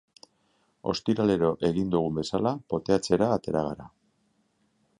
Ostiralero 0.93 1.51
egin 1.69 1.91
dugun 1.95 2.17
bezala, 2.21 2.53
poteatzera 2.75 3.29
atera 3.37 3.63
gara. 3.69 3.87